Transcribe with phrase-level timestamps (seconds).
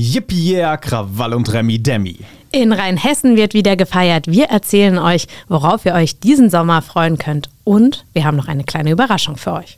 [0.00, 2.20] Yippie, yeah, Krawall und Remi Demi.
[2.52, 4.28] In Rheinhessen wird wieder gefeiert.
[4.28, 7.50] Wir erzählen euch, worauf ihr euch diesen Sommer freuen könnt.
[7.64, 9.76] Und wir haben noch eine kleine Überraschung für euch.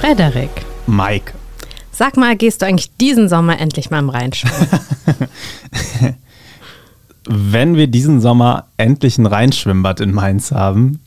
[0.00, 1.32] Frederik, Mike.
[1.90, 4.68] sag mal, gehst du eigentlich diesen Sommer endlich mal im Rhein schwimmen?
[7.32, 10.98] Wenn wir diesen Sommer endlich ein Rheinschwimmbad in Mainz haben,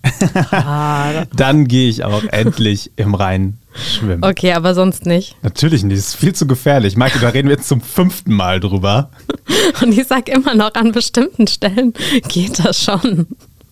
[0.52, 4.24] Ah, dann gehe ich auch endlich im Rhein schwimmen.
[4.24, 5.36] okay, aber sonst nicht.
[5.44, 6.96] Natürlich nicht, das ist viel zu gefährlich.
[6.96, 9.10] Maike, da reden wir jetzt zum fünften Mal drüber.
[9.82, 11.94] Und ich sag immer noch, an bestimmten Stellen
[12.30, 13.28] geht das schon.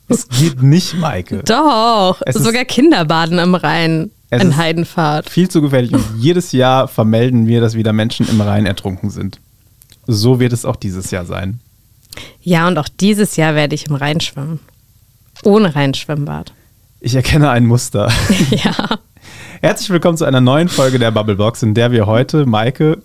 [0.10, 1.44] Es geht nicht, Maike.
[1.46, 5.30] Doch, Es ist- sogar Kinderbaden im Rhein Es in Heidenfahrt.
[5.30, 5.94] Viel zu gefährlich.
[5.94, 9.40] Und jedes Jahr vermelden wir, dass wieder Menschen im Rhein ertrunken sind.
[10.06, 11.62] So wird es auch dieses Jahr sein.
[12.42, 14.60] Ja, und auch dieses Jahr werde ich im Rhein schwimmen.
[15.44, 16.54] Ohne Rheinschwimmbad.
[17.00, 18.12] Ich erkenne ein Muster.
[18.52, 19.00] ja.
[19.62, 23.02] Herzlich willkommen zu einer neuen Folge der Bubblebox, in der wir heute, Maike,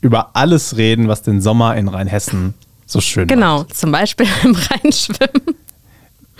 [0.00, 2.54] über alles reden, was den Sommer in Rheinhessen
[2.86, 3.76] so schön Genau, macht.
[3.76, 5.56] zum Beispiel im Rhein schwimmen.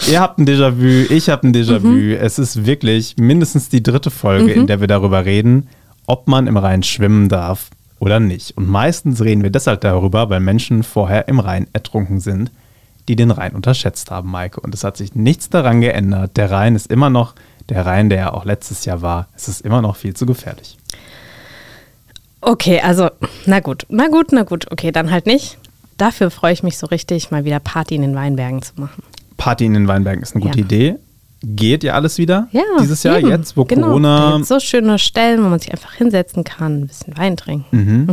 [0.09, 1.89] Ihr habt ein Déjà-vu, ich habe ein Déjà-vu.
[1.89, 2.13] Mhm.
[2.13, 5.69] Es ist wirklich mindestens die dritte Folge, in der wir darüber reden,
[6.07, 8.57] ob man im Rhein schwimmen darf oder nicht.
[8.57, 12.51] Und meistens reden wir deshalb darüber, weil Menschen vorher im Rhein ertrunken sind,
[13.09, 14.61] die den Rhein unterschätzt haben, Maike.
[14.61, 16.37] Und es hat sich nichts daran geändert.
[16.37, 17.35] Der Rhein ist immer noch
[17.69, 19.29] der Rhein, der ja auch letztes Jahr war.
[19.37, 20.77] Es ist immer noch viel zu gefährlich.
[22.41, 23.11] Okay, also,
[23.47, 24.71] na gut, na gut, na gut.
[24.71, 25.59] Okay, dann halt nicht.
[25.97, 29.03] Dafür freue ich mich so richtig, mal wieder Party in den Weinbergen zu machen.
[29.37, 30.65] Party in den Weinbergen ist eine gute Ja.
[30.65, 30.95] Idee.
[31.45, 32.63] Geht ja alles wieder Ja.
[32.81, 33.29] dieses Jahr, eben.
[33.29, 33.89] jetzt, wo genau.
[33.89, 37.67] Corona so schöne Stellen, wo man sich einfach hinsetzen kann, ein bisschen Wein trinken.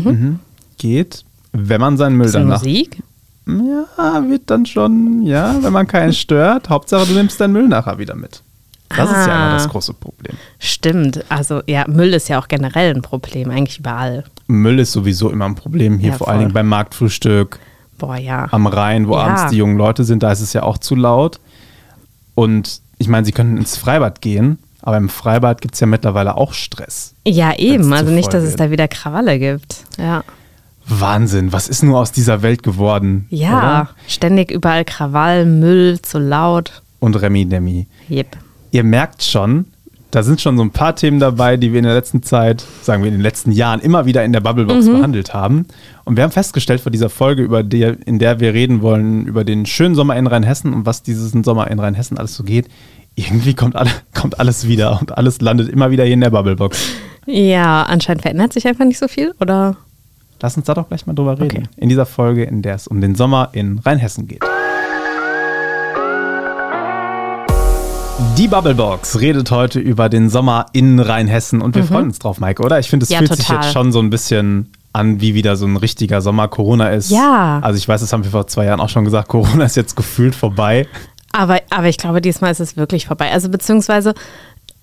[0.04, 0.40] Mhm.
[0.78, 2.59] geht, wenn man seinen Müll Bisschen danach.
[2.64, 3.02] Musik.
[3.48, 6.70] Ja, wird dann schon, ja, wenn man keinen stört.
[6.70, 8.42] Hauptsache, du nimmst deinen Müll nachher wieder mit.
[8.90, 9.45] Das ist ja Ah.
[9.48, 10.36] immer das große Problem.
[10.60, 11.23] Stimmt.
[11.30, 14.23] Also, ja, Müll ist ja auch generell ein Problem, eigentlich überall.
[14.48, 16.44] Müll ist sowieso immer ein Problem hier, Ja, vor allen voll.
[16.45, 17.60] Dingen beim Marktfrühstück
[17.98, 18.48] Boah, ja.
[18.52, 19.22] am Rhein, wo Ja.
[19.26, 21.39] abends die jungen Leute sind, da ist es ja auch zu laut.
[22.36, 26.36] Und ich meine, sie können ins Freibad gehen, aber im Freibad gibt es ja mittlerweile
[26.38, 27.14] auch Stress.
[27.26, 27.92] Ja, eben.
[27.94, 29.83] Also nicht, dass es da wieder Krawalle gibt.
[29.98, 30.23] Ja.
[30.88, 33.26] Wahnsinn, was ist nur aus dieser Welt geworden?
[33.30, 33.89] Ja, Oder?
[34.08, 36.84] ständig überall Krawall, Müll, zu laut.
[37.00, 37.88] Und Remi Demi.
[38.08, 38.38] Jep.
[38.72, 39.66] ihr merkt schon,
[40.15, 43.03] da sind schon so ein paar Themen dabei, die wir in der letzten Zeit, sagen
[43.03, 45.65] wir in den letzten Jahren, immer wieder in der Bubblebox behandelt haben.
[46.05, 49.43] Und wir haben festgestellt vor dieser Folge, über die, in der wir reden wollen, über
[49.43, 52.70] den schönen Sommer in Rheinhessen und was diesen Sommer in Rheinhessen alles so geht,
[53.15, 56.92] irgendwie kommt, alle, kommt alles wieder und alles landet immer wieder hier in der Bubblebox.
[57.25, 59.75] Ja, anscheinend verändert sich einfach nicht so viel, oder?
[60.39, 61.58] Lass uns da doch gleich mal drüber reden.
[61.58, 61.64] Okay.
[61.75, 64.45] In dieser Folge, in der es um den Sommer in Rheinhessen geht.
[68.37, 72.64] Die Bubblebox redet heute über den Sommer in Rheinhessen und wir freuen uns drauf, Maike,
[72.64, 72.80] oder?
[72.80, 73.14] Ich finde, es Mhm.
[73.14, 73.64] Ja, fühlt sich total.
[73.64, 76.48] jetzt schon so ein bisschen an, wie wieder so ein richtiger Sommer.
[76.48, 77.11] Corona ist.
[77.11, 77.59] Ja.
[77.61, 79.27] Also, ich weiß, das haben wir vor zwei Jahren auch schon gesagt.
[79.27, 80.87] Corona ist jetzt gefühlt vorbei.
[81.33, 83.31] Aber, aber ich glaube, diesmal ist es wirklich vorbei.
[83.31, 84.14] Also beziehungsweise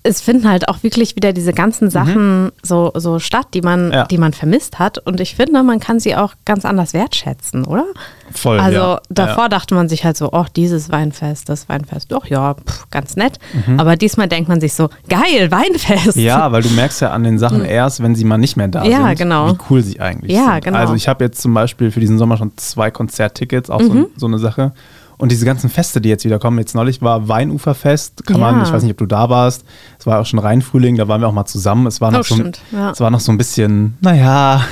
[0.04, 3.92] es finden halt auch wirklich wieder diese ganzen Sachen so, so statt, die man, Mhm.
[3.92, 4.04] Ja.
[4.06, 4.98] die man vermisst hat.
[4.98, 7.84] Und ich finde, man kann sie auch ganz anders wertschätzen, oder?
[8.32, 8.58] Voll.
[8.58, 9.00] Also ja.
[9.10, 9.48] davor Ja.
[9.48, 13.38] dachte man sich halt so, oh, dieses Weinfest, das Weinfest, doch ja, pff, ganz nett.
[13.66, 13.78] Mhm.
[13.78, 16.16] Aber diesmal denkt man sich so, geil, Weinfest.
[16.16, 18.82] Ja, weil du merkst ja an den Sachen erst, wenn sie mal nicht mehr da
[18.84, 18.90] Mhm.
[18.90, 19.52] Ja, sind, genau.
[19.52, 20.64] wie cool sie eigentlich Ja, sind.
[20.64, 20.78] genau.
[20.78, 23.86] Also ich habe jetzt zum Beispiel für diesen Sommer schon zwei Konzerttickets, auch Mhm.
[23.86, 24.72] so, so eine Sache.
[25.22, 28.62] Und diese ganzen Feste, die jetzt wieder kommen, jetzt neulich war Weinuferfest, kann man, Ja.
[28.64, 29.64] ich weiß nicht, ob du da warst,
[29.98, 31.86] es war auch schon Rheinfrühling, da waren wir auch mal zusammen.
[31.86, 32.90] Es war noch, Oh, so, stimmt, ja.
[32.90, 34.62] es war noch so ein bisschen, naja,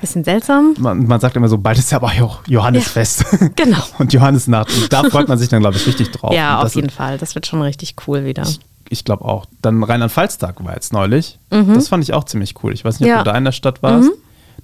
[0.00, 0.74] Bisschen seltsam.
[0.78, 3.24] man, man sagt immer so, bald ist ja aber Jo- Johannesfest.
[3.56, 3.82] Genau.
[3.98, 4.72] Und Johannesnacht.
[4.74, 6.32] Und da freut man sich dann, glaube ich, richtig drauf.
[6.32, 7.18] Ja, auf jeden Fall.
[7.18, 8.44] Das wird schon richtig cool wieder.
[8.88, 9.46] ich glaube auch.
[9.60, 11.38] Dann Rheinland-Pfalz-Tag war jetzt neulich.
[11.50, 12.72] Das fand ich auch ziemlich cool.
[12.72, 13.16] Ich weiß nicht, ob Mhm.
[13.16, 13.20] Ja.
[13.22, 13.24] Mhm.
[13.24, 14.10] du da in der Stadt warst.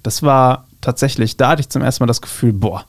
[0.03, 2.85] Das war tatsächlich, da hatte ich zum ersten Mal das Gefühl, boah,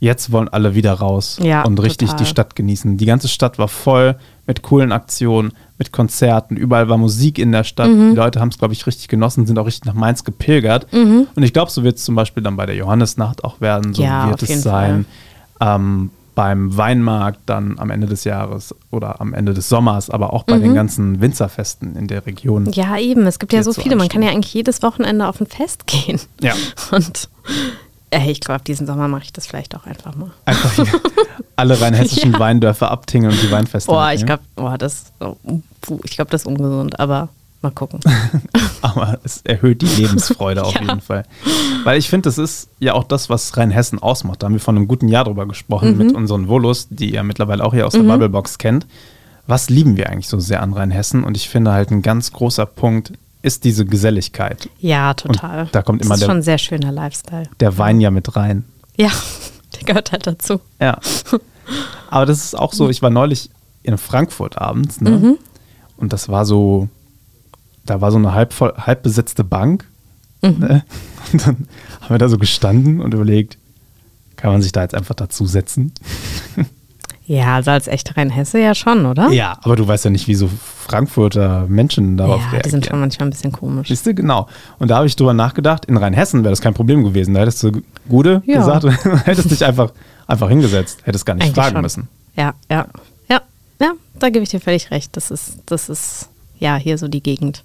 [0.00, 2.24] jetzt wollen alle wieder raus Ja, und richtig total.
[2.24, 2.96] die Stadt genießen.
[2.96, 4.16] Die ganze Stadt war voll
[4.46, 6.56] mit coolen Aktionen, mit Konzerten.
[6.56, 7.88] Überall war Musik in der Stadt.
[7.88, 8.10] Mhm.
[8.10, 10.86] Die Leute haben es, glaube ich, richtig genossen, sind auch richtig nach Mainz gepilgert.
[10.92, 13.94] Und ich glaube, so wird es zum Beispiel dann bei der Johannesnacht auch werden.
[13.94, 15.04] So Ja, wird es sein.
[15.60, 20.44] Ähm, beim Weinmarkt dann am Ende des Jahres oder am Ende des Sommers, aber auch
[20.44, 22.64] bei den ganzen Winzerfesten in der Region.
[22.64, 22.72] Mhm.
[22.72, 23.26] Ja, eben.
[23.26, 23.94] Es gibt ja so viele.
[23.96, 26.18] Man kann ja eigentlich jedes Wochenende auf ein Fest gehen.
[26.40, 26.54] Ja.
[26.92, 27.28] Und
[28.12, 30.30] ich glaube, diesen Sommer mache ich das vielleicht auch einfach mal.
[30.44, 30.86] Einfach hier
[31.56, 33.90] alle rheinhessischen Weindörfer abtingeln und die Weinfeste.
[33.90, 35.12] Boah, ich glaube, boah, das,
[35.80, 37.28] puh, ich glaube, das ist ungesund, aber
[37.62, 38.00] mal gucken.
[38.82, 40.80] Aber es erhöht die Lebensfreude auf Ja.
[40.80, 41.26] jeden Fall.
[41.84, 44.42] Weil ich finde, das ist ja auch das, was Rheinhessen ausmacht.
[44.42, 45.98] Da haben wir vor einem guten Jahr drüber gesprochen Mhm.
[45.98, 48.86] mit unseren Volos, die ihr mittlerweile auch hier aus der Bubblebox kennt.
[49.46, 51.22] was lieben wir eigentlich so sehr an Rheinhessen?
[51.22, 53.12] Und ich finde halt ein ganz großer Punkt
[53.42, 54.68] ist diese Geselligkeit.
[54.78, 55.62] Ja, total.
[55.62, 57.48] Und da kommt immer das ist der, schon ein sehr schöner Lifestyle.
[57.58, 58.64] der Wein ja mit rein.
[58.96, 59.10] Ja,
[59.76, 60.60] der gehört halt dazu.
[60.80, 60.98] Ja.
[62.10, 63.50] Aber das ist auch so, ich war neulich
[63.82, 65.10] in Frankfurt abends, ne?
[65.10, 65.38] Mhm.
[65.96, 66.88] Und das war so,
[67.84, 69.86] da war so eine halb, voll, halb besetzte Bank.
[70.42, 70.58] Mhm.
[70.58, 70.84] Ne?
[71.32, 71.68] Und dann
[72.00, 73.56] haben wir da so gestanden und überlegt,
[74.34, 75.92] kann man sich da jetzt einfach dazusetzen?
[77.32, 79.30] Ja, also als echter Rheinhesse ja schon, oder?
[79.30, 80.50] Ja, aber du weißt ja nicht, wie so
[80.88, 82.62] Frankfurter Menschen darauf Ja, reagieren.
[82.64, 83.86] die sind schon manchmal ein bisschen komisch.
[83.86, 84.48] Siehst du, genau.
[84.80, 87.34] Und da habe ich drüber nachgedacht, in Rheinhessen wäre das kein Problem gewesen.
[87.34, 88.58] Da hättest du Gude Ja.
[88.58, 88.92] gesagt und
[89.26, 89.92] hättest dich einfach,
[90.26, 91.82] einfach hingesetzt, hättest gar nicht Eigentlich fragen schon.
[91.82, 92.08] müssen.
[92.36, 92.86] Ja, ja,
[93.28, 93.40] ja,
[93.80, 95.16] ja, da gebe ich dir völlig recht.
[95.16, 96.28] Das ist, das ist
[96.58, 97.62] ja hier so die Gegend.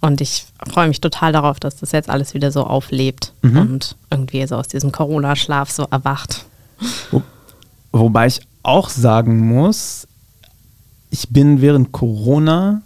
[0.00, 3.58] Und ich freue mich total darauf, dass das jetzt alles wieder so auflebt Mhm.
[3.58, 6.44] und irgendwie so aus diesem Corona-Schlaf so erwacht.
[7.10, 7.22] Wo,
[7.90, 10.06] wobei ich auch sagen muss,
[11.10, 12.82] ich bin während Corona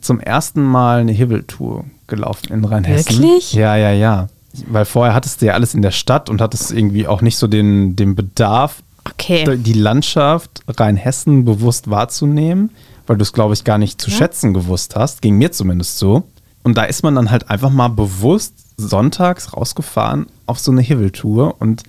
[0.00, 3.22] zum ersten Mal eine Hibbeltour gelaufen in Rheinhessen.
[3.22, 3.52] Wirklich?
[3.52, 4.28] Ja, ja, ja.
[4.66, 7.46] Weil vorher hattest du ja alles in der Stadt und hattest irgendwie auch nicht so
[7.46, 9.56] den, den Bedarf, Okay.
[9.58, 12.70] die Landschaft Rheinhessen bewusst wahrzunehmen,
[13.06, 14.16] weil du es, glaube ich, gar nicht zu Ja.
[14.16, 15.22] schätzen gewusst hast.
[15.22, 16.22] Ging mir zumindest so.
[16.62, 21.56] Und da ist man dann halt einfach mal bewusst sonntags rausgefahren auf so eine Hibbeltour.
[21.60, 21.82] Und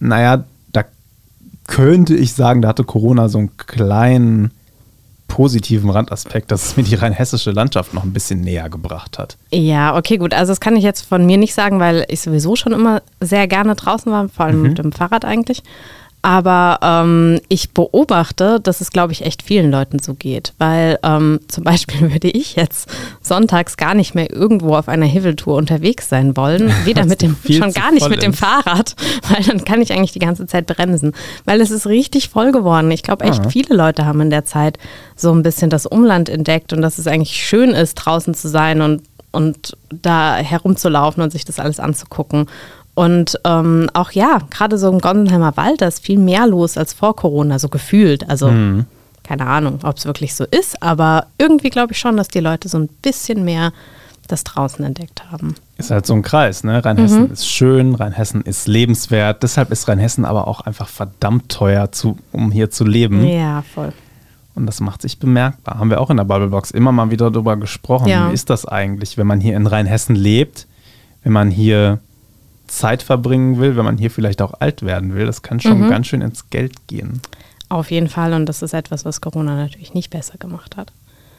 [0.00, 0.44] naja,
[1.68, 4.50] könnte ich sagen, da hatte Corona so einen kleinen
[5.28, 9.36] positiven Randaspekt, dass es mir die rheinhessische Landschaft noch ein bisschen näher gebracht hat.
[9.52, 10.34] Ja, okay, gut.
[10.34, 13.46] Also das kann ich jetzt von mir nicht sagen, weil ich sowieso schon immer sehr
[13.46, 15.62] gerne draußen war, vor allem mit dem Fahrrad eigentlich.
[16.28, 20.52] Aber ähm, ich beobachte, dass es, glaube ich, echt vielen Leuten so geht.
[20.58, 22.86] Weil ähm, zum Beispiel würde ich jetzt
[23.22, 26.70] sonntags gar nicht mehr irgendwo auf einer Hiveltour unterwegs sein wollen.
[26.84, 28.34] Weder mit dem, schon gar nicht mit dem.
[28.34, 28.94] Fahrrad,
[29.30, 31.14] weil dann kann ich eigentlich die ganze Zeit bremsen.
[31.46, 32.90] Weil es ist richtig voll geworden.
[32.90, 33.48] Ich glaube, echt Ah.
[33.48, 34.76] viele Leute haben in der Zeit
[35.16, 38.82] so ein bisschen das Umland entdeckt und dass es eigentlich schön ist, draußen zu sein
[38.82, 39.00] und,
[39.32, 42.48] und da herumzulaufen und sich das alles anzugucken.
[42.98, 46.92] Und ähm, auch ja, gerade so im Gondelheimer Wald, da ist viel mehr los als
[46.92, 48.28] vor Corona, so gefühlt.
[48.28, 48.50] Also
[49.22, 52.68] keine Ahnung, ob es wirklich so ist, aber irgendwie glaube ich schon, dass die Leute
[52.68, 53.72] so ein bisschen mehr
[54.26, 55.54] das draußen entdeckt haben.
[55.76, 56.84] Ist halt so ein Kreis, ne?
[56.84, 59.44] Rheinhessen ist schön, Rheinhessen ist lebenswert.
[59.44, 63.24] Deshalb ist Rheinhessen aber auch einfach verdammt teuer, zu, um hier zu leben.
[63.24, 63.92] Ja, voll.
[64.56, 65.78] Und das macht sich bemerkbar.
[65.78, 68.08] Haben wir auch in der Bubblebox immer mal wieder darüber gesprochen.
[68.08, 68.28] Ja.
[68.28, 70.66] Wie ist das eigentlich, wenn man hier in Rheinhessen lebt,
[71.22, 72.00] wenn man hier
[72.68, 75.26] Zeit verbringen will, wenn man hier vielleicht auch alt werden will?
[75.26, 77.20] Das kann schon ganz schön ins Geld gehen.
[77.68, 78.32] Auf jeden Fall.
[78.32, 80.92] Und das ist etwas, was Corona natürlich nicht besser gemacht hat.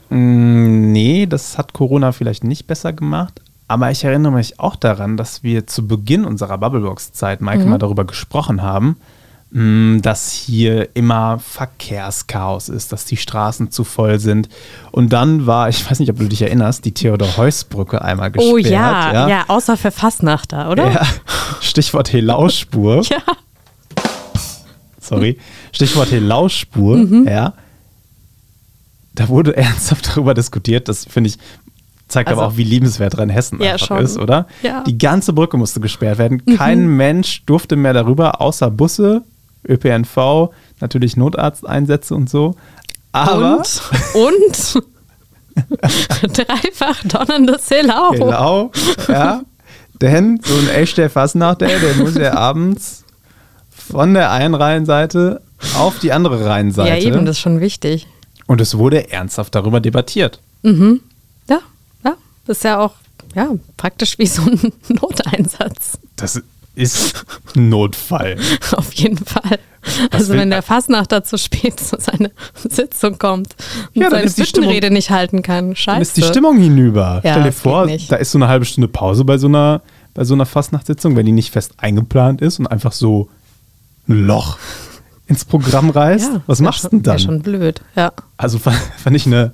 [0.10, 3.42] Mm, Nee, das hat Corona vielleicht nicht besser gemacht.
[3.68, 8.04] Aber ich erinnere mich auch daran, dass wir zu Beginn unserer Bubblebox-Zeit, Maike, mal darüber
[8.04, 8.98] gesprochen haben,
[9.52, 14.48] dass hier immer Verkehrschaos ist, dass die Straßen zu voll sind.
[14.92, 18.54] Und dann war, ich weiß nicht, ob du dich erinnerst, die Theodor-Heuss-Brücke einmal gesperrt.
[18.54, 20.92] Oh ja, ja, außer für Fastnachter, oder?
[20.92, 21.02] Ja,
[21.62, 23.02] Stichwort Helauspur.
[23.10, 23.22] Ja.
[25.02, 25.38] Sorry.
[25.72, 27.28] Stichwort Helauspur, Mhm.
[27.28, 27.54] ja.
[29.16, 31.38] Da wurde ernsthaft darüber diskutiert, das finde ich,
[32.08, 33.98] zeigt aber Also- auch, wie liebenswert Rheinhessen Ja, einfach schon.
[34.04, 34.46] ist, oder?
[34.62, 34.82] Ja.
[34.82, 34.84] Mhm.
[34.86, 36.46] Die ganze Brücke musste gesperrt werden.
[36.58, 39.24] Kein Mensch durfte mehr darüber, außer Busse,
[39.68, 42.56] ÖPNV, natürlich Notarzteinsätze und so.
[43.12, 43.64] Aber
[44.14, 44.84] und,
[45.64, 48.12] und dreifach donnerndes Helau.
[48.12, 48.72] Genau,
[49.08, 49.42] ja.
[50.02, 53.04] Denn so ein echter Fassnachter, der muss ja abends
[53.70, 55.42] von der einen Rheinseite
[55.76, 56.90] auf die andere Rheinseite.
[56.90, 58.08] Ja, eben, das ist schon wichtig.
[58.48, 60.40] Und es wurde ernsthaft darüber debattiert.
[60.64, 61.60] Ja,
[62.04, 62.94] ja, das ist ja auch
[63.36, 66.00] ja, praktisch wie so ein Noteinsatz.
[66.16, 66.42] Das
[66.80, 68.38] ist ein Notfall.
[68.72, 69.60] Auf jeden Fall.
[70.12, 73.56] also will- wenn der Fassnachter zu spät zu seiner Sitzung kommt
[73.96, 75.94] und Ja, seine Büttenrede nicht halten kann, scheiße.
[75.96, 77.22] Dann ist die Stimmung hinüber.
[77.24, 79.82] Ja, Stell dir das vor, da ist so eine halbe Stunde Pause bei so einer,
[80.14, 83.30] bei so einer Fastnachtssitzung, wenn die nicht fest eingeplant ist und einfach so
[84.08, 84.58] ein Loch
[85.28, 86.34] ins Programm reißt.
[86.34, 87.20] Ja, Was machst du denn dann?
[87.20, 88.12] schon blöd, ja.
[88.38, 89.54] Also fand, fand ich eine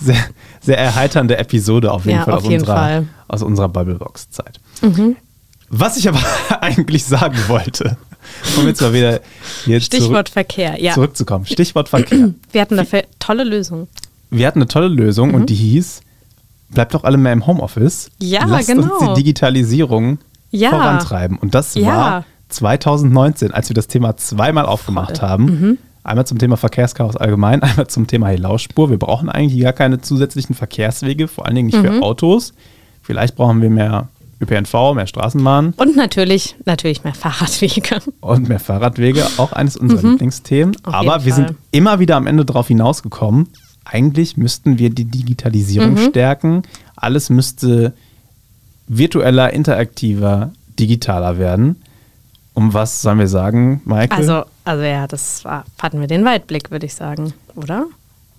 [0.00, 0.16] sehr,
[0.60, 3.00] sehr erheiternde Episode auf jeden Fall, auf aus, jeden unserer, Fall.
[3.02, 3.08] Mhm.
[3.26, 4.60] aus unserer Bubblebox-Zeit.
[5.70, 6.20] Was ich aber
[6.60, 7.96] eigentlich sagen wollte,
[8.56, 9.20] um jetzt mal wieder
[9.64, 10.92] hier Stichwort zurück, Verkehr, ja.
[10.94, 11.46] zurückzukommen.
[11.46, 12.30] Stichwort Verkehr.
[12.52, 13.88] Wir hatten dafür tolle Lösungen.
[14.30, 16.00] Wir hatten eine tolle Lösung und die hieß,
[16.70, 18.10] bleibt doch alle mehr im Homeoffice.
[18.20, 18.26] Mhm.
[18.26, 18.94] Ja, Lasst genau.
[18.98, 20.18] uns die Digitalisierung
[20.50, 20.70] Ja.
[20.70, 21.38] vorantreiben.
[21.38, 21.86] Und das Ja.
[21.86, 25.44] war 2019, als wir das Thema zweimal aufgemacht haben.
[25.44, 25.78] Mhm.
[26.04, 28.90] Einmal zum Thema Verkehrschaos allgemein, einmal zum Thema Helauspur.
[28.90, 31.86] Wir brauchen eigentlich gar keine zusätzlichen Verkehrswege, vor allen Dingen nicht Mhm.
[31.98, 32.52] für Autos.
[33.02, 34.08] Vielleicht brauchen wir mehr
[34.40, 38.00] ÖPNV, mehr Straßenbahn Und natürlich, natürlich mehr Fahrradwege.
[38.20, 40.76] und mehr Fahrradwege, auch eines unserer Lieblingsthemen.
[40.78, 40.84] Mhm.
[40.84, 43.48] Auf Aber wir sind immer wieder am Ende darauf hinausgekommen,
[43.84, 46.08] eigentlich müssten wir die Digitalisierung Mhm.
[46.10, 46.62] stärken.
[46.94, 47.94] Alles müsste
[48.86, 51.76] virtueller, interaktiver, digitaler werden.
[52.54, 54.10] Um was sollen wir sagen, Michael?
[54.18, 57.86] Also, also ja, das war, hatten wir den Weitblick, würde ich sagen, oder?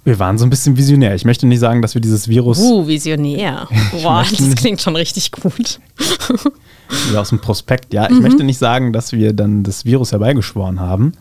[0.06, 1.14] Wir waren so ein bisschen visionär.
[1.16, 3.68] Ich möchte nicht sagen, dass wir dieses Virus Uh, visionär.
[3.92, 5.80] Boah, möchte das klingt schon richtig gut.
[7.10, 8.06] Wieder aus dem Prospekt, ja.
[8.06, 8.22] Ich Mhm.
[8.22, 11.14] möchte nicht sagen, dass wir dann das Virus herbeigeschworen haben,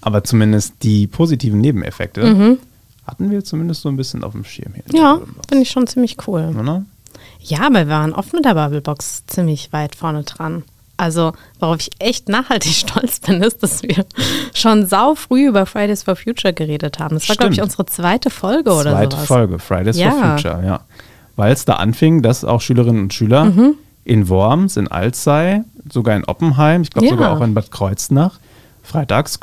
[0.00, 2.58] aber zumindest die positiven Nebeneffekte
[3.06, 4.84] hatten wir zumindest so ein bisschen auf dem Schirm hier.
[4.88, 4.96] Mhm.
[4.96, 6.54] Ja, finde ich schon ziemlich cool.
[6.58, 6.84] oder?
[7.42, 10.62] Ja, aber wir waren oft mit der Bubblebox ziemlich weit vorne dran.
[11.00, 14.04] Also, worauf ich echt nachhaltig stolz bin, ist, dass wir
[14.52, 17.14] schon sau früh über Fridays for Future geredet haben.
[17.16, 19.26] Das war, glaube ich, unsere zweite Folge oder Zweite sowas.
[19.28, 20.10] Folge, Fridays Ja.
[20.10, 20.80] for Future, ja.
[21.36, 23.74] Weil es da anfing, dass auch Schülerinnen und Schüler Mhm.
[24.04, 27.12] in Worms, in Alzey, sogar in Oppenheim, ich glaube Ja.
[27.12, 28.38] sogar auch in Bad Kreuznach,
[28.82, 29.38] freitags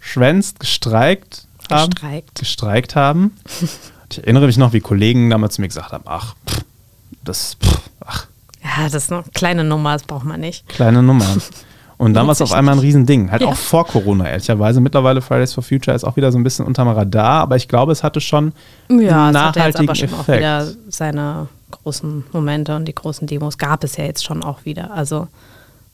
[0.00, 1.90] geschwänzt, gestreikt haben.
[1.90, 2.34] Gestreikt.
[2.38, 3.32] Gestreikt haben.
[4.10, 6.60] Ich erinnere mich noch, wie Kollegen damals zu mir gesagt haben, ach, pff,
[7.24, 7.80] das, pff,
[8.64, 10.66] Ja, das ist eine kleine Nummer, das braucht man nicht.
[10.68, 11.26] kleine Nummer.
[11.96, 12.80] Und dann war es auf einmal ein.
[12.80, 13.30] Riesending.
[13.30, 13.48] Halt Ja.
[13.48, 14.80] auch vor Corona, ehrlicherweise.
[14.80, 17.92] Mittlerweile Fridays for Future ist auch wieder so ein bisschen unterm Radar, aber ich glaube,
[17.92, 18.52] es hatte schon
[18.88, 20.38] Ja, einen es hat ja jetzt nachhaltigen aber schon auch Effekt.
[20.38, 24.90] wieder seine großen Momente und die großen Demos gab es ja jetzt schon auch wieder.
[24.92, 25.28] Also,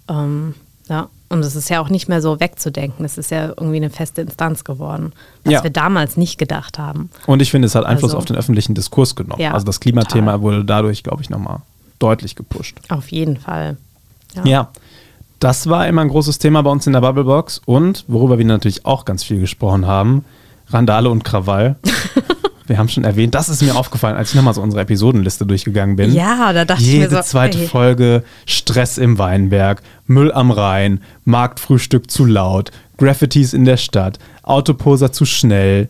[0.09, 0.55] ähm,
[0.89, 1.09] ja.
[1.29, 3.05] Und es ist ja auch nicht mehr so wegzudenken.
[3.05, 5.13] Es ist ja irgendwie eine feste Instanz geworden,
[5.45, 5.63] was Ja.
[5.63, 7.11] wir damals nicht gedacht haben.
[7.27, 9.41] Und ich finde, es hat Einfluss Also- auf den öffentlichen Diskurs genommen.
[9.41, 10.41] Ja, also das Klimathema total.
[10.43, 11.59] wurde dadurch, glaube ich, nochmal
[12.01, 12.79] deutlich gepusht.
[12.89, 13.77] Auf jeden Fall.
[14.45, 14.71] Ja.
[15.39, 17.63] das war immer ein großes Thema bei uns in der Bubblebox.
[17.65, 20.25] Und worüber wir natürlich auch ganz viel gesprochen haben,
[20.69, 21.77] Randale und Krawall.
[22.67, 25.97] wir haben schon erwähnt, das ist mir aufgefallen, als ich nochmal so unsere Episodenliste durchgegangen
[25.97, 26.13] bin.
[26.15, 27.67] Ja, da dachte ich Jede mir so, zweite ey.
[27.67, 35.11] Folge Stress im Weinberg, Müll am Rhein, Marktfrühstück zu laut, Graffitis in der Stadt, Autoposer
[35.11, 35.89] zu schnell.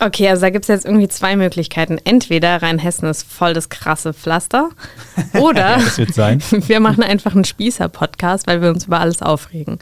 [0.00, 1.98] Okay, also da gibt es jetzt irgendwie zwei Möglichkeiten.
[2.04, 4.70] Entweder Rheinhessen ist voll das krasse Pflaster
[5.34, 6.40] oder Ja, das wird sein.
[6.50, 9.78] wir machen einfach einen Spießer-Podcast, weil wir uns über alles aufregen.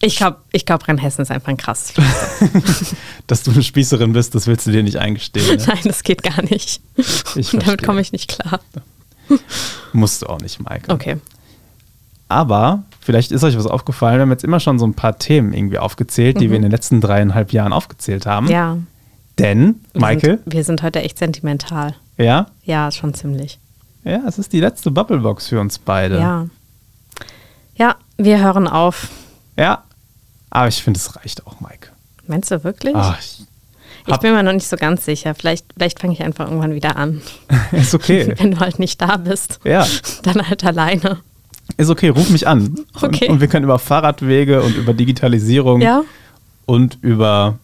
[0.00, 2.96] Ich glaube, ich glaub, Rheinhessen ist einfach ein krasses Pflaster.
[3.26, 5.56] Dass du eine Spießerin bist, das willst du dir nicht eingestehen.
[5.56, 5.64] Ne?
[5.66, 6.80] Nein, das geht gar nicht.
[7.34, 8.60] Ich Damit komme ich nicht klar.
[9.92, 10.92] Musst du auch nicht, Maike.
[10.92, 11.16] Okay.
[12.28, 15.52] Aber vielleicht ist euch was aufgefallen, wir haben jetzt immer schon so ein paar Themen
[15.52, 18.46] irgendwie aufgezählt, die wir in den letzten dreieinhalb Jahren aufgezählt haben.
[18.46, 18.52] Mhm.
[18.52, 18.78] Ja.
[19.38, 21.94] Denn, Sind, wir sind heute echt sentimental.
[22.16, 23.58] ja, Ja, schon ziemlich.
[24.04, 26.18] ja, es ist die letzte Bubblebox für uns beide.
[26.18, 26.46] Ja.
[27.76, 29.08] Ja, wir hören auf.
[29.56, 29.84] Ja,
[30.50, 31.90] aber ich finde, es reicht auch, Maike.
[32.26, 32.94] Meinst du wirklich?
[32.96, 33.44] Ach, ich-
[34.10, 35.34] ich bin mir noch nicht so ganz sicher.
[35.34, 37.20] Vielleicht, vielleicht fange ich einfach irgendwann wieder an.
[37.72, 38.32] ist okay.
[38.38, 39.60] Wenn du halt nicht da bist.
[39.64, 39.86] Ja.
[40.22, 41.18] Dann halt alleine.
[41.76, 42.80] Ist okay, ruf mich an.
[43.02, 43.26] Okay.
[43.26, 46.02] Und, und wir können über Fahrradwege und über Digitalisierung Ja?
[46.64, 47.58] und über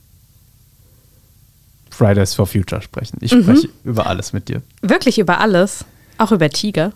[1.95, 3.19] Fridays for Future sprechen.
[3.21, 3.43] Ich Mhm.
[3.43, 4.63] spreche über alles mit dir.
[4.83, 5.85] Wirklich über alles.
[6.19, 6.93] Auch über Tiger.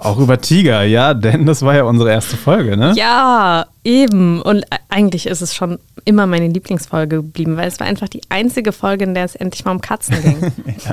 [0.00, 2.92] Auch über Tiger, ja, denn das war ja unsere erste Folge, ne?
[2.94, 4.42] Ja, eben.
[4.42, 8.72] Und eigentlich ist es schon immer meine Lieblingsfolge geblieben, weil es war einfach die einzige
[8.72, 10.52] Folge, in der es endlich mal um Katzen ging.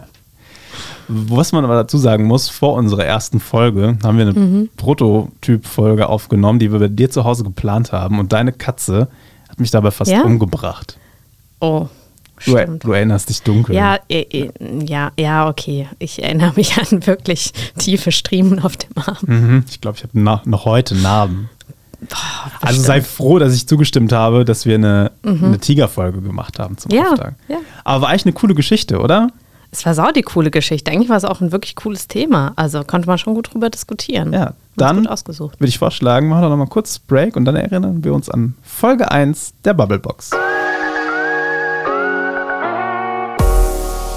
[1.08, 4.70] Was man aber dazu sagen muss, vor unserer ersten Folge haben wir eine Mhm.
[4.78, 8.20] Prototyp-Folge aufgenommen, die wir bei dir zu Hause geplant haben.
[8.20, 9.10] Und deine Katze
[9.50, 10.22] hat mich dabei fast Ja?
[10.22, 10.98] umgebracht.
[11.60, 11.88] Oh,
[12.42, 12.84] stimmt.
[12.84, 13.76] du erinnerst dich dunkel.
[13.76, 14.50] Ja, äh,
[14.86, 15.88] ja, ja, okay.
[16.00, 19.18] Ich erinnere mich an wirklich tiefe Striemen auf dem Arm.
[19.26, 19.64] Mhm.
[19.70, 20.20] Ich glaube, ich habe
[20.50, 21.50] noch heute Narben.
[22.62, 26.92] Also sei froh, dass ich zugestimmt habe, dass wir eine, eine Tigerfolge gemacht haben zum
[26.92, 26.98] Mhm.
[26.98, 27.36] Ja, Auftakt.
[27.48, 27.58] ja.
[27.84, 29.30] Aber war eigentlich eine coole Geschichte, oder?
[29.74, 30.92] Es war sau die coole Geschichte.
[30.92, 32.52] Eigentlich war es auch ein wirklich cooles Thema.
[32.58, 34.34] Also konnte man schon gut drüber diskutieren.
[34.34, 38.14] Ja, dann würde ich vorschlagen, machen wir noch mal kurz Break und dann erinnern wir
[38.14, 40.32] uns an Folge 1 der Bubblebox.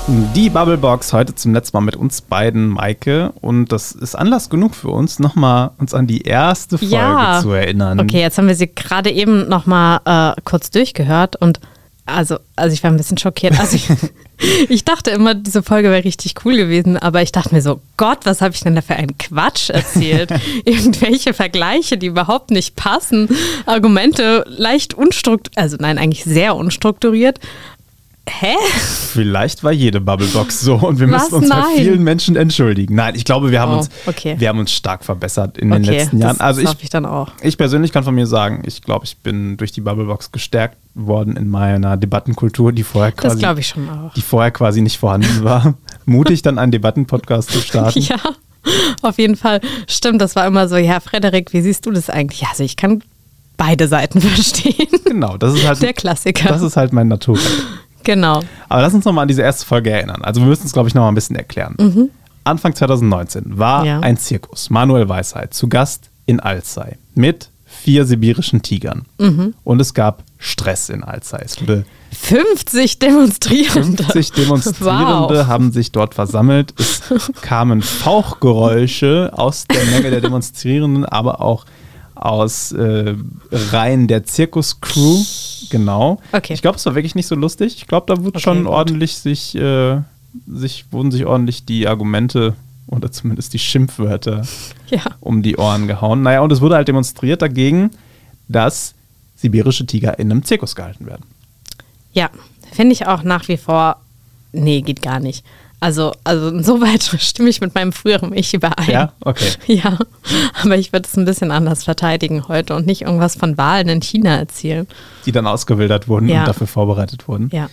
[0.06, 3.32] Die Bubblebox heute zum letzten Mal mit uns beiden, Maike.
[3.40, 7.40] Und das ist Anlass genug für uns, nochmal uns an die erste Folge Ja.
[7.40, 7.98] zu erinnern.
[8.00, 10.00] Okay, jetzt haben wir sie gerade eben noch mal
[10.36, 11.58] äh, kurz durchgehört und
[12.06, 13.58] also, also ich war ein bisschen schockiert.
[13.58, 13.88] Also ich,
[14.68, 18.18] ich dachte immer, diese Folge wäre richtig cool gewesen, aber ich dachte mir so, Gott,
[18.24, 20.30] was habe ich denn da für einen Quatsch erzählt?
[20.66, 23.30] Irgendwelche Vergleiche, die überhaupt nicht passen,
[23.64, 27.40] Argumente leicht unstrukturiert, also nein, eigentlich sehr unstrukturiert.
[28.28, 28.54] Hä?
[28.78, 31.24] Vielleicht war jede Bubblebox so und wir Was?
[31.24, 31.76] müssen uns bei Nein.
[31.76, 32.94] vielen Menschen entschuldigen.
[32.94, 34.34] Nein, ich glaube, wir haben, Oh, uns, okay.
[34.38, 36.38] wir haben uns stark verbessert in den Okay, letzten Jahren.
[36.38, 37.28] das, Also das ich, ich dann auch.
[37.42, 41.36] ich persönlich kann von mir sagen, ich glaube, ich bin durch die Bubblebox gestärkt worden
[41.36, 43.44] in meiner Debattenkultur, die vorher quasi,
[44.16, 45.74] die vorher quasi nicht vorhanden war.
[46.06, 48.00] Mutig dann einen Debattenpodcast zu starten.
[48.00, 48.16] Ja,
[49.02, 49.60] auf jeden Fall.
[49.86, 52.40] Stimmt, das war immer so, ja, Frederik, wie siehst du das eigentlich?
[52.40, 53.02] Ja, Also ich kann
[53.56, 54.88] beide Seiten verstehen.
[55.04, 56.48] Genau, das ist halt Der Klassiker.
[56.48, 57.40] Das ist halt mein Naturell.
[58.04, 58.40] Genau.
[58.68, 60.22] Aber lass uns nochmal an diese erste Folge erinnern.
[60.22, 61.74] Also wir müssen es, glaube ich, nochmal ein bisschen erklären.
[61.78, 62.10] Mhm.
[62.44, 64.00] Anfang 2019 war Ja.
[64.00, 69.06] ein Zirkus, Manuel Weisheit, zu Gast in Alzey mit vier sibirischen Tigern.
[69.18, 69.54] Mhm.
[69.64, 71.40] Und es gab Stress in Alzey.
[71.44, 74.04] Es wurde 50 Demonstrierende.
[74.04, 75.46] 50 Demonstrierende Wow.
[75.46, 76.72] haben sich dort versammelt.
[76.78, 77.02] Es
[77.42, 81.64] kamen Fauchgeräusche aus der Menge der Demonstrierenden, aber auch
[82.14, 83.14] aus äh,
[83.50, 85.22] Reihen der Zirkuscrew.
[85.70, 86.20] Genau.
[86.32, 86.52] Okay.
[86.54, 87.76] Ich glaube, es war wirklich nicht so lustig.
[87.76, 88.72] Ich glaube, da wurde Okay, schon gut.
[88.72, 90.00] ordentlich sich, äh,
[90.46, 92.54] sich, wurden sich ordentlich die Argumente
[92.86, 94.42] oder zumindest die Schimpfwörter
[94.90, 95.00] Ja.
[95.20, 96.22] um die Ohren gehauen.
[96.22, 97.90] Naja, und es wurde halt demonstriert dagegen,
[98.48, 98.94] dass
[99.36, 101.24] sibirische Tiger in einem Zirkus gehalten werden.
[102.12, 102.30] Ja,
[102.72, 103.96] finde ich auch nach wie vor,
[104.52, 105.44] nee, geht gar nicht.
[105.80, 108.88] Also, also insoweit stimme ich mit meinem früheren Ich überein.
[108.90, 109.48] Ja, okay.
[109.66, 109.98] Ja,
[110.62, 114.00] aber ich würde es ein bisschen anders verteidigen heute und nicht irgendwas von Wahlen in
[114.00, 114.86] China erzählen.
[115.26, 116.40] Die dann ausgewildert wurden Ja.
[116.40, 117.50] und dafür vorbereitet wurden.
[117.52, 117.68] Ja.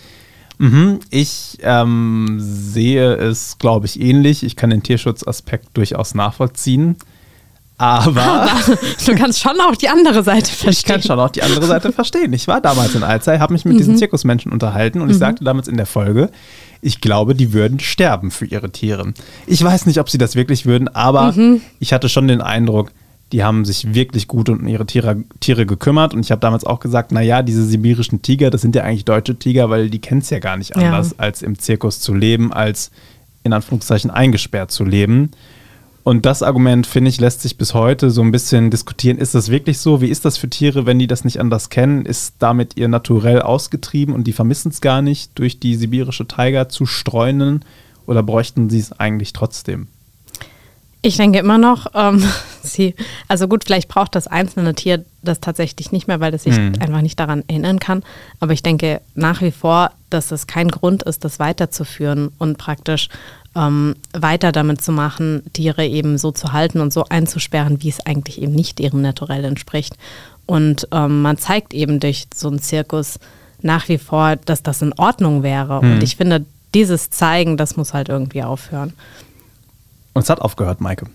[0.58, 4.42] Mhm, ich ähm, sehe es, glaube ich, ähnlich.
[4.44, 6.96] Ich kann den Tierschutzaspekt durchaus nachvollziehen.
[7.78, 8.46] Aber
[9.06, 10.70] Du kannst schon auch die andere Seite verstehen.
[10.70, 12.32] ich kann schon auch die andere Seite verstehen.
[12.32, 15.66] Ich war damals in Alzey, habe mich mit diesen Zirkusmenschen unterhalten und ich sagte damals
[15.66, 16.30] in der Folge,
[16.84, 19.14] ich glaube, die würden sterben für ihre Tiere.
[19.46, 21.32] Ich weiß nicht, ob sie das wirklich würden, aber
[21.80, 22.90] ich hatte schon den Eindruck,
[23.30, 26.12] die haben sich wirklich gut um ihre Tiere, Tiere gekümmert.
[26.12, 29.36] Und ich habe damals auch gesagt, naja, diese sibirischen Tiger, das sind ja eigentlich deutsche
[29.38, 30.82] Tiger, weil die kennen es ja gar nicht Ja.
[30.88, 32.90] anders, als im Zirkus zu leben, als
[33.44, 35.30] in Anführungszeichen eingesperrt zu leben.
[36.04, 39.18] Und das Argument, finde ich, lässt sich bis heute so ein bisschen diskutieren.
[39.18, 40.00] Ist das wirklich so?
[40.00, 42.04] Wie ist das für Tiere, wenn die das nicht anders kennen?
[42.04, 46.68] Ist damit ihr naturell ausgetrieben und die vermissen es gar nicht, durch die sibirische Tiger
[46.68, 47.64] zu streunen?
[48.06, 49.86] Oder bräuchten sie es eigentlich trotzdem?
[51.02, 52.24] Ich denke immer noch, ähm,
[52.62, 52.96] sie,
[53.28, 57.00] also gut, vielleicht braucht das einzelne Tier das tatsächlich nicht mehr, weil es sich einfach
[57.00, 58.02] nicht daran erinnern kann.
[58.40, 63.08] Aber ich denke nach wie vor, dass es kein Grund ist, das weiterzuführen und praktisch
[63.54, 68.04] ähm, weiter damit zu machen, Tiere eben so zu halten und so einzusperren, wie es
[68.04, 69.96] eigentlich eben nicht ihrem Naturell entspricht.
[70.46, 73.18] Und ähm, man zeigt eben durch so einen Zirkus
[73.60, 75.80] nach wie vor, dass das in Ordnung wäre.
[75.80, 78.92] Und ich finde, dieses Zeigen, das muss halt irgendwie aufhören.
[80.14, 81.06] Und es hat aufgehört, Maike.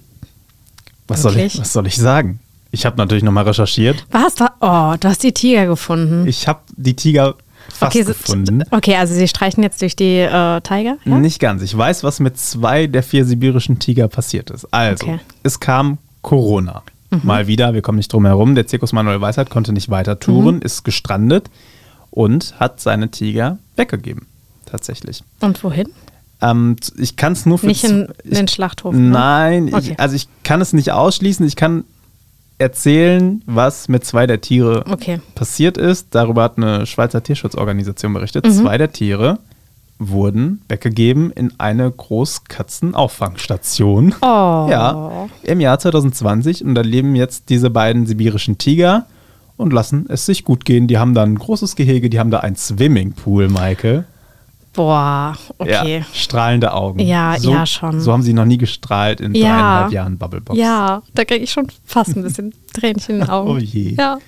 [1.08, 2.40] Was, soll ich, was soll ich sagen?
[2.72, 4.06] Ich habe natürlich nochmal recherchiert.
[4.12, 4.36] Was?
[4.36, 4.52] Da?
[4.60, 6.28] Oh, du hast die Tiger gefunden.
[6.28, 7.36] Ich habe die Tiger
[7.74, 8.64] fast okay, so- gefunden.
[8.72, 10.98] okay, also sie streichen jetzt durch die äh, Tiger?
[11.06, 11.18] Ja?
[11.20, 11.62] Nicht ganz.
[11.62, 14.66] Ich weiß, was mit zwei der vier sibirischen Tiger passiert ist.
[14.74, 15.16] Also, Okay.
[15.16, 15.20] Mhm.
[15.44, 16.84] es kam Corona.
[17.24, 18.54] Mal wieder, wir kommen nicht drum herum.
[18.54, 20.20] Der Zirkus Manuel Weisheit konnte nicht weiter Mhm.
[20.20, 21.50] touren, ist gestrandet
[22.12, 24.28] und hat seine Tiger weggegeben.
[24.66, 25.24] Tatsächlich.
[25.40, 25.88] Und wohin?
[26.42, 28.94] Ähm, ich kann es nur für Nicht in, in den Schlachthof.
[28.94, 29.00] ne?
[29.00, 29.92] Nein, Okay.
[29.94, 31.48] ich, also ich kann es nicht ausschließen.
[31.48, 31.86] Ich kann
[32.60, 35.20] erzählen, was mit zwei der Tiere Okay.
[35.36, 36.08] passiert ist.
[36.12, 38.46] Darüber hat eine Schweizer Tierschutzorganisation berichtet.
[38.46, 38.52] Mhm.
[38.52, 39.40] Zwei der Tiere
[40.00, 44.16] wurden weggegeben in eine Großkatzenauffangstation.
[44.22, 44.68] Oh.
[44.70, 46.64] Ja, im Jahr 2020.
[46.64, 49.06] Und da leben jetzt diese beiden sibirischen Tiger
[49.56, 50.88] und lassen es sich gut gehen.
[50.88, 54.06] Die haben da ein großes Gehege, die haben da ein Swimmingpool, Maike.
[54.78, 55.98] Boah, okay.
[56.00, 57.00] Ja, strahlende Augen.
[57.00, 58.00] Ja, so, ja, schon.
[58.00, 59.42] So haben sie noch nie gestrahlt in Ja.
[59.50, 60.58] dreieinhalb Jahren Bubblebox.
[60.58, 63.50] Ja, da kriege ich schon fast ein bisschen Tränchen in den Augen.
[63.50, 63.96] Oh je.
[63.98, 64.20] Ja.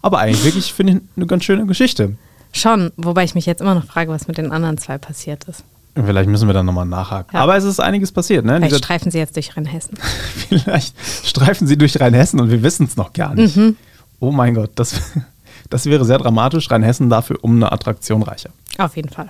[0.00, 2.16] Aber eigentlich wirklich, finde ich, eine ganz schöne Geschichte.
[2.54, 5.62] Schon, wobei ich mich jetzt immer noch frage, was mit den anderen zwei passiert ist.
[5.94, 7.36] Vielleicht müssen wir dann nochmal nachhaken.
[7.36, 7.42] Ja.
[7.42, 8.46] Aber es ist einiges passiert.
[8.46, 8.52] Ne?
[8.56, 9.98] Vielleicht Dieser- streifen sie jetzt durch Rheinhessen.
[10.48, 13.56] Vielleicht streifen sie durch Rheinhessen und wir wissen es noch gar nicht.
[13.58, 13.76] Mhm.
[14.20, 14.98] Oh mein Gott, das,
[15.68, 16.70] das wäre sehr dramatisch.
[16.70, 18.48] Rheinhessen dafür um eine Attraktion reicher.
[18.78, 19.28] Auf jeden Fall.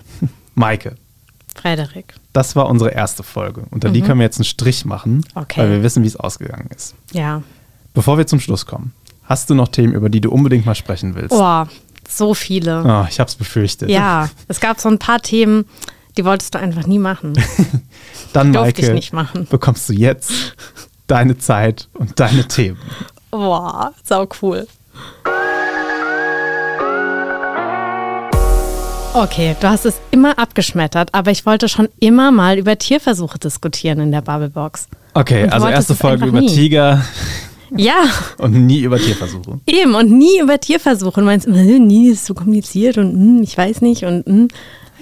[0.55, 0.95] Maike,
[1.55, 2.15] Frederik.
[2.33, 3.65] das war unsere erste Folge.
[3.71, 5.23] Unter die können wir jetzt einen Strich machen, Mhm.
[5.35, 5.61] Okay.
[5.61, 6.95] weil wir wissen, wie es ausgegangen ist.
[7.13, 7.43] Ja.
[7.95, 8.93] Bevor wir zum Schluss kommen,
[9.25, 11.33] hast du noch Themen, über die du unbedingt mal sprechen willst?
[11.33, 11.65] Oh,
[12.09, 12.83] so viele.
[12.85, 13.89] Oh, ich habe es befürchtet.
[13.91, 15.67] Ja, es gab so ein paar Themen,
[16.17, 17.33] die wolltest du einfach nie machen.
[18.33, 19.47] Dann, durfte Maike, ich nicht machen.
[19.51, 20.33] bekommst du jetzt
[21.07, 22.79] deine Zeit und deine Themen.
[23.31, 24.67] Boah, sau cool.
[29.15, 34.01] Okay, du hast es immer abgeschmettert, aber ich wollte schon immer mal über Tierversuche diskutieren
[34.01, 34.89] in der Bubblebox.
[35.13, 36.47] Okay, also erste Folge über nie.
[36.49, 37.05] Tiger
[37.77, 38.05] Ja,
[38.39, 39.61] und nie über Tierversuche.
[39.67, 41.21] eben und nie über Tierversuche.
[41.21, 44.25] Und du meinst immer, "Hm, nie ist so kompliziert und hm, ich weiß nicht und
[44.25, 44.49] hm.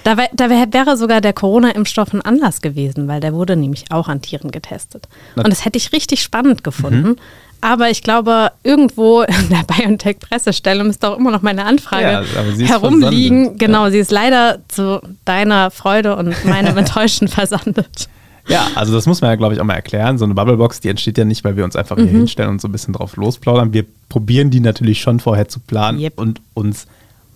[0.02, 4.08] da, da wär, wäre sogar der Corona-Impfstoff ein Anlass gewesen, weil der wurde nämlich auch
[4.08, 5.08] an Tieren getestet.
[5.36, 7.16] Und das hätte ich richtig spannend gefunden.
[7.62, 12.22] Aber ich glaube, irgendwo in der BioNTech-Pressestelle müsste auch immer noch meine Anfrage Ja,
[12.66, 13.38] herumliegen.
[13.44, 13.58] versandet.
[13.58, 18.08] Genau, sie ist leider zu deiner Freude und meinem Enttäuschen versandet.
[18.48, 20.16] Ja, also das muss man ja, glaube ich, auch mal erklären.
[20.18, 22.10] So eine Bubblebox, die entsteht ja nicht, weil wir uns einfach hier Mhm.
[22.10, 23.72] hinstellen und so ein bisschen drauf losplaudern.
[23.72, 26.18] Wir probieren die natürlich schon vorher zu planen Yep.
[26.18, 26.86] und uns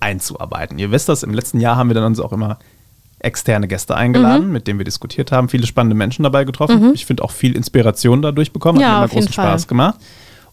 [0.00, 0.78] einzuarbeiten.
[0.78, 2.58] Ihr wisst das, im letzten Jahr haben wir dann uns auch immer
[3.24, 4.52] externe Gäste eingeladen, mhm.
[4.52, 6.88] mit denen wir diskutiert haben, viele spannende Menschen dabei getroffen.
[6.88, 6.92] Mhm.
[6.94, 9.98] Ich finde auch viel Inspiration dadurch bekommen, hat ja, mir immer großen Spaß gemacht.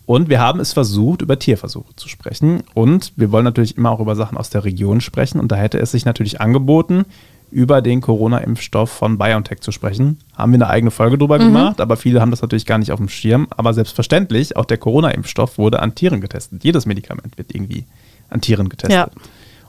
[0.05, 2.63] Und wir haben es versucht, über Tierversuche zu sprechen.
[2.73, 5.39] Und wir wollen natürlich immer auch über Sachen aus der Region sprechen.
[5.39, 7.05] Und da hätte es sich natürlich angeboten,
[7.51, 10.19] über den Corona-Impfstoff von BioNTech zu sprechen.
[10.35, 11.43] Haben wir eine eigene Folge drüber mhm.
[11.43, 13.47] gemacht, aber viele haben das natürlich gar nicht auf dem Schirm.
[13.55, 16.63] Aber selbstverständlich, auch der Corona-Impfstoff wurde an Tieren getestet.
[16.63, 17.85] Jedes Medikament wird irgendwie
[18.29, 18.95] an Tieren getestet.
[18.95, 19.09] Ja.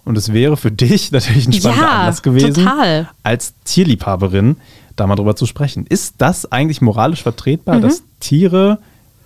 [0.04, 3.08] Und es wäre für dich natürlich ein spannender ja, Anlass gewesen, total.
[3.22, 4.56] als Tierliebhaberin
[4.96, 5.86] da mal drüber zu sprechen.
[5.86, 7.82] Ist das eigentlich moralisch vertretbar, mhm.
[7.82, 8.78] dass Tiere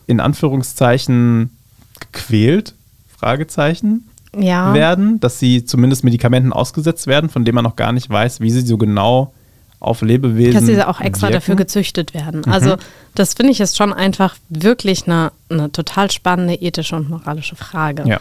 [0.06, 1.50] in Anführungszeichen
[1.98, 2.74] gequält,
[3.08, 4.74] Fragezeichen, ja.
[4.74, 8.50] werden, dass sie zumindest Medikamenten ausgesetzt werden, von denen man noch gar nicht weiß, wie
[8.50, 9.32] sie so genau
[9.80, 10.54] auf Lebewesen.
[10.54, 11.34] Dass sie auch extra wirken.
[11.34, 12.42] dafür gezüchtet werden.
[12.46, 12.52] Mhm.
[12.52, 12.76] Also,
[13.14, 18.04] das finde ich ist schon einfach wirklich eine, eine total spannende ethische und moralische Frage.
[18.06, 18.20] Ja.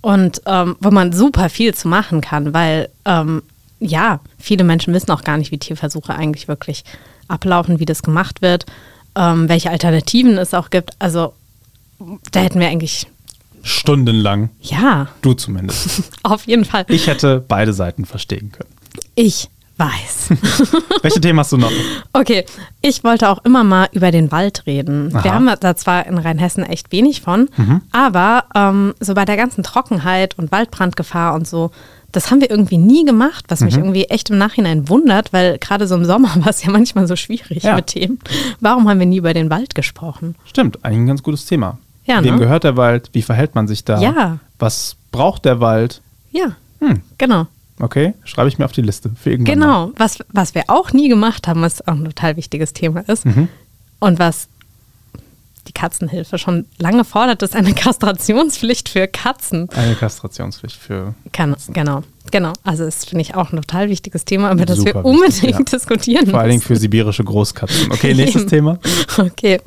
[0.00, 3.42] Und ähm, wo man super viel zu machen kann, weil ähm,
[3.80, 6.84] ja, viele Menschen wissen auch gar nicht, wie Tierversuche eigentlich wirklich
[7.28, 8.66] ablaufen, wie das gemacht wird,
[9.14, 10.92] ähm, welche Alternativen es auch gibt.
[10.98, 11.34] Also
[12.32, 13.06] da hätten wir eigentlich
[13.62, 14.50] Stundenlang.
[14.62, 15.08] Ja.
[15.20, 16.02] Du zumindest.
[16.22, 16.84] Auf jeden Fall.
[16.88, 18.70] Ich hätte beide Seiten verstehen können.
[19.14, 19.48] Ich
[19.80, 20.30] weiß.
[21.02, 21.72] Welche Themen hast du noch?
[22.12, 22.44] Okay,
[22.82, 25.10] ich wollte auch immer mal über den Wald reden.
[25.14, 25.24] Aha.
[25.24, 27.80] Wir haben da zwar in Rheinhessen echt wenig von, mhm.
[27.90, 31.70] aber ähm, so bei der ganzen Trockenheit und Waldbrandgefahr und so,
[32.12, 33.84] das haben wir irgendwie nie gemacht, was mich mhm.
[33.84, 37.16] irgendwie echt im Nachhinein wundert, weil gerade so im Sommer war es ja manchmal so
[37.16, 37.74] schwierig ja.
[37.74, 38.18] mit Themen.
[38.60, 40.34] Warum haben wir nie über den Wald gesprochen?
[40.44, 41.78] Stimmt, eigentlich ein ganz gutes Thema.
[42.04, 42.40] Ja, Wem ne?
[42.40, 43.10] gehört der Wald?
[43.12, 44.00] Wie verhält man sich da?
[44.00, 44.38] Ja.
[44.58, 46.00] Was braucht der Wald?
[46.32, 46.56] Ja.
[46.80, 47.02] Hm.
[47.18, 47.46] Genau.
[47.80, 49.54] Okay, schreibe ich mir auf die Liste für irgendwann.
[49.58, 49.92] Genau.
[49.96, 53.48] Was, was wir auch nie gemacht haben, was auch ein total wichtiges Thema ist mhm.
[53.98, 54.48] und was
[55.66, 59.68] die Katzenhilfe schon lange fordert, ist eine Kastrationspflicht für Katzen.
[59.70, 61.74] Eine Kastrationspflicht für Kann, Katzen.
[61.74, 62.52] Genau, genau.
[62.64, 65.58] Also das finde ich auch ein total wichtiges Thema, über das Super wir unbedingt wichtig,
[65.58, 65.78] ja.
[65.78, 67.92] diskutieren Vor allen Dingen für sibirische Großkatzen.
[67.92, 68.78] Okay, nächstes Thema.
[69.16, 69.60] Okay.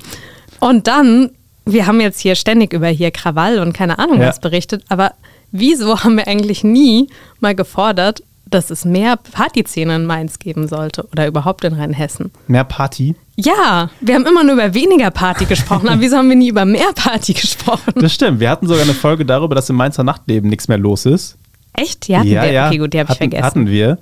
[0.60, 1.32] Und dann
[1.66, 4.28] wir haben jetzt hier ständig über hier Krawall und keine Ahnung ja.
[4.28, 5.14] was berichtet, aber
[5.54, 7.08] wieso haben wir eigentlich nie
[7.40, 12.32] mal gefordert, dass es mehr Partyszenen in Mainz geben sollte oder überhaupt in Rheinhessen?
[12.48, 13.16] Mehr Party?
[13.36, 16.66] Ja, wir haben immer nur über weniger Party gesprochen, aber wieso haben wir nie über
[16.66, 17.94] mehr Party gesprochen?
[17.96, 18.40] Das stimmt.
[18.40, 21.38] Wir hatten sogar eine Folge darüber, dass im Mainzer Nachtleben nichts mehr los ist.
[21.74, 22.08] Echt?
[22.08, 22.52] Ja, ja, wir.
[22.52, 22.68] ja.
[22.68, 23.44] Okay, gut, die habe ich vergessen.
[23.44, 23.98] Hatten wir.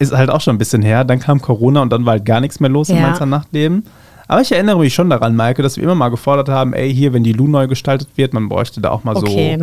[0.00, 1.04] Ist halt auch schon ein bisschen her.
[1.04, 2.96] Dann kam Corona und dann war halt gar nichts mehr los ja.
[2.96, 3.84] im Mainzer Nachtleben.
[4.30, 7.12] Aber ich erinnere mich schon daran, Maike, dass wir immer mal gefordert haben, ey, hier,
[7.12, 9.58] wenn die Lu neu gestaltet wird, man bräuchte da auch mal okay, so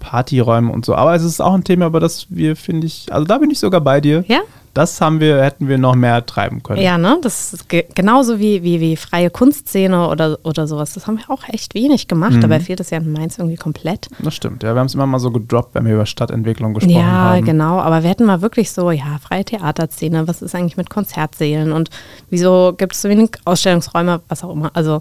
[0.00, 0.94] Partyräume und so.
[0.94, 3.58] Aber es ist auch ein Thema, über das wir, finde ich, also da bin ich
[3.58, 4.24] sogar bei dir.
[4.26, 4.40] Ja?
[4.76, 6.82] Das haben wir, hätten wir noch mehr treiben können.
[6.82, 7.18] Ja, ne?
[7.22, 10.92] Das ist ge genauso wie, wie, wie freie Kunstszene oder, oder sowas.
[10.92, 12.34] Das haben wir auch echt wenig gemacht.
[12.34, 12.40] Mhm.
[12.42, 14.08] Dabei fehlt es ja in Mainz irgendwie komplett.
[14.18, 14.74] Das stimmt, ja.
[14.74, 17.38] Wir haben es immer mal so gedroppt, wenn wir über Stadtentwicklung gesprochen ja, haben.
[17.38, 17.78] Ja, genau.
[17.78, 21.88] Aber wir hätten mal wirklich so, ja, freie Theaterszene, was ist eigentlich mit Konzertsälen und
[22.28, 24.70] wieso gibt es so wenig Ausstellungsräume, was auch immer.
[24.74, 25.00] Also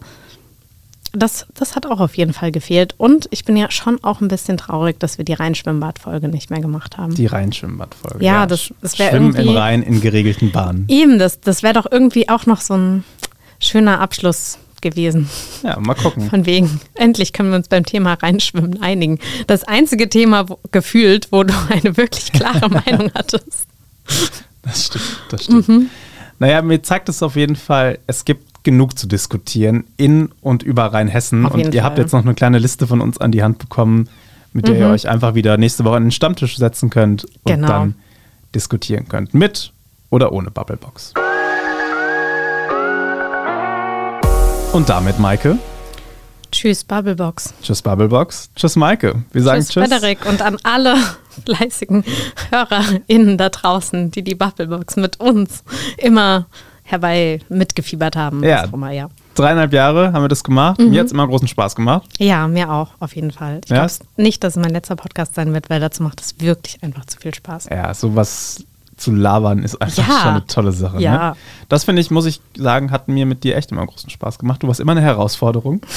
[1.16, 2.96] das, das hat auch auf jeden Fall gefehlt.
[2.98, 6.62] Und ich bin ja schon auch ein bisschen traurig, dass wir die Rheinschwimmbad-Folge nicht mehr
[6.62, 7.16] gemacht haben.
[7.16, 8.24] Die Rheinschwimmbad-Folge.
[8.24, 9.38] Ja, ja, das, das wäre irgendwie.
[9.38, 10.86] Schwimmen im Rhein in geregelten Bahnen.
[10.88, 13.04] Eben, das, das wäre doch irgendwie auch noch so ein
[13.60, 15.30] schöner Abschluss gewesen.
[15.64, 16.30] Ja, mal gucken.
[16.30, 19.20] Von wegen, endlich können wir uns beim Thema Reinschwimmen einigen.
[19.48, 23.68] Das einzige Thema wo, gefühlt, wo du eine wirklich klare Meinung hattest.
[24.62, 25.68] Das stimmt, das stimmt.
[25.68, 25.90] Mhm.
[26.38, 30.88] Naja, mir zeigt es auf jeden Fall, es gibt genug zu diskutieren in und über
[30.88, 31.46] Rheinhessen.
[31.46, 31.84] Und ihr Fall.
[31.84, 34.10] habt jetzt noch eine kleine Liste von uns an die Hand bekommen,
[34.52, 34.82] mit der mhm.
[34.82, 37.68] ihr euch einfach wieder nächste Woche an den Stammtisch setzen könnt und genau.
[37.68, 37.96] dann
[38.54, 39.34] diskutieren könnt.
[39.34, 39.72] Mit
[40.10, 41.14] oder ohne Bubblebox.
[44.74, 45.58] Und damit, Maike.
[46.52, 47.54] Tschüss, Bubblebox.
[47.62, 48.50] Tschüss, Bubblebox.
[48.56, 49.24] Tschüss, Maike.
[49.32, 49.74] Wir sagen Tschüss.
[49.74, 50.26] Tschüss, Frederik.
[50.26, 50.96] Und an alle
[51.46, 52.04] fleißigen
[52.50, 55.64] HörerInnen da draußen, die die Bubblebox mit uns
[55.98, 56.48] immer
[56.86, 58.44] herbei mitgefiebert haben.
[58.44, 58.64] Ja.
[58.66, 59.10] Immer, ja.
[59.34, 60.80] Dreieinhalb Jahre haben wir das gemacht.
[60.80, 60.92] Mhm.
[60.92, 62.08] Mir hat es immer großen Spaß gemacht.
[62.20, 63.60] Ja, mir auch, auf jeden Fall.
[63.66, 63.86] Ich ja?
[63.86, 67.06] glaube nicht, dass es mein letzter Podcast sein wird, weil dazu macht es wirklich einfach
[67.06, 67.68] zu viel Spaß.
[67.72, 68.64] Ja, sowas
[68.96, 70.20] zu labern ist einfach ja.
[70.22, 71.02] schon eine tolle Sache.
[71.02, 71.32] Ja.
[71.32, 71.36] Ne?
[71.68, 74.64] Das finde ich, muss ich sagen, hat mir mit dir echt immer großen Spaß gemacht.
[74.64, 75.82] Du warst immer eine Herausforderung.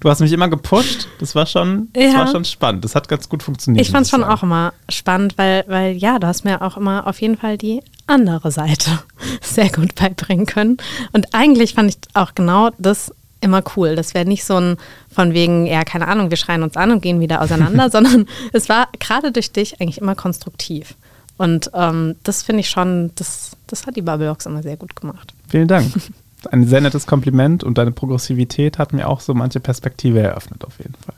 [0.00, 1.08] Du hast mich immer gepusht.
[1.18, 2.18] Das war schon, das ja.
[2.18, 2.84] war schon spannend.
[2.84, 3.86] Das hat ganz gut funktioniert.
[3.86, 7.06] Ich fand es schon auch immer spannend, weil, weil ja, du hast mir auch immer
[7.06, 8.90] auf jeden Fall die andere Seite
[9.42, 10.76] sehr gut beibringen können.
[11.12, 13.94] Und eigentlich fand ich auch genau das immer cool.
[13.94, 14.76] Das wäre nicht so ein
[15.10, 18.68] von wegen, ja, keine Ahnung, wir schreien uns an und gehen wieder auseinander, sondern es
[18.68, 20.94] war gerade durch dich eigentlich immer konstruktiv.
[21.36, 25.34] Und ähm, das finde ich schon, das, das hat die Bubblebox immer sehr gut gemacht.
[25.48, 25.92] Vielen Dank.
[26.50, 30.78] ein sehr nettes Kompliment und deine Progressivität hat mir auch so manche Perspektive eröffnet, auf
[30.78, 31.14] jeden Fall.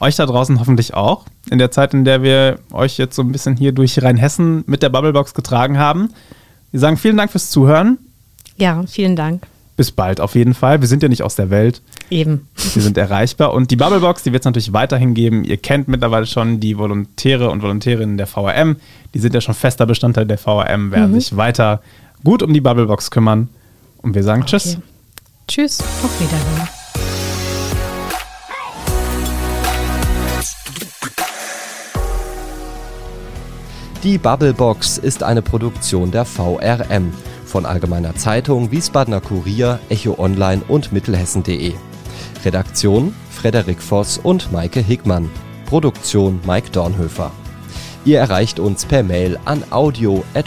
[0.00, 1.24] Euch da draußen hoffentlich auch.
[1.50, 4.82] In der Zeit, in der wir euch jetzt so ein bisschen hier durch Rheinhessen mit
[4.82, 6.10] der Bubblebox getragen haben.
[6.70, 7.98] Wir sagen vielen Dank fürs Zuhören.
[8.56, 9.46] Ja, vielen Dank.
[9.76, 10.80] Bis bald auf jeden Fall.
[10.80, 11.82] Wir sind ja nicht aus der Welt.
[12.10, 12.48] Eben.
[12.74, 13.54] Wir sind erreichbar.
[13.54, 15.44] Und die Bubblebox, die wird es natürlich weiterhin geben.
[15.44, 18.76] Ihr kennt mittlerweile schon die Volontäre und Volontärinnen der VRM.
[19.14, 21.20] Die sind ja schon fester Bestandteil der VRM, werden mhm.
[21.20, 21.80] sich weiter
[22.24, 23.48] gut um die Bubblebox kümmern.
[24.02, 24.58] Und wir sagen okay.
[24.58, 24.78] Tschüss.
[25.46, 25.80] Tschüss.
[25.80, 26.77] Auf Wiedersehen.
[34.08, 37.12] Die Bubblebox ist eine Produktion der VRM
[37.44, 41.74] von Allgemeiner Zeitung, Wiesbadener Kurier, Echo Online und Mittelhessen.de.
[42.42, 45.28] Redaktion Frederik Voss und Maike Hickmann.
[45.66, 47.32] Produktion Mike Dornhöfer.
[48.06, 50.46] Ihr erreicht uns per Mail an audio.vrm.de.